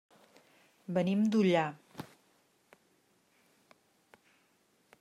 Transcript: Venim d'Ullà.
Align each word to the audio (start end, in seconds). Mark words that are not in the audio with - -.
Venim 0.97 1.19
d'Ullà. 1.35 1.65